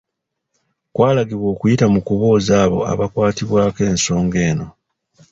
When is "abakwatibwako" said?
2.91-3.79